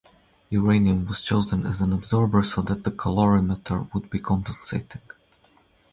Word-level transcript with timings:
Uranium 0.49 1.05
was 1.05 1.21
chosen 1.23 1.63
as 1.67 1.79
an 1.79 1.93
absorber 1.93 2.41
so 2.41 2.63
that 2.63 2.85
the 2.85 2.89
calorimeter 2.89 3.87
would 3.93 4.09
be 4.09 4.17
compensating. 4.17 5.03